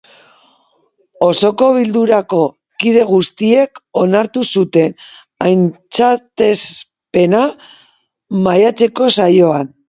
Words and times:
Osoko 1.25 1.65
bilkurako 1.75 2.39
kide 2.83 3.03
guztiek 3.09 3.81
onartu 4.05 4.45
zuten 4.55 4.97
aintzatespena, 5.51 7.43
maiatzeko 8.49 9.13
saioan. 9.21 9.73